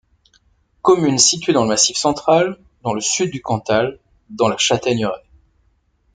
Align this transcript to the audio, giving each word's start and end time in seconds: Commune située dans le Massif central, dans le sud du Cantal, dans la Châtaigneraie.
Commune 0.81 1.19
située 1.19 1.53
dans 1.53 1.61
le 1.61 1.67
Massif 1.67 1.95
central, 1.95 2.57
dans 2.81 2.95
le 2.95 3.01
sud 3.01 3.29
du 3.29 3.39
Cantal, 3.43 3.99
dans 4.31 4.47
la 4.47 4.57
Châtaigneraie. 4.57 5.25